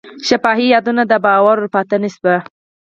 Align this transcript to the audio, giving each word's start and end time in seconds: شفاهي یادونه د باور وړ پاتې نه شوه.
شفاهي 0.27 0.65
یادونه 0.73 1.03
د 1.07 1.13
باور 1.25 1.57
وړ 1.59 1.67
پاتې 1.75 1.95
نه 2.03 2.09
شوه. 2.15 2.35